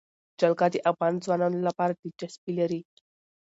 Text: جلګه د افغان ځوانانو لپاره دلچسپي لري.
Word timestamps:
جلګه 0.39 0.67
د 0.71 0.75
افغان 0.91 1.13
ځوانانو 1.25 1.59
لپاره 1.67 1.93
دلچسپي 2.01 2.51
لري. 2.59 2.81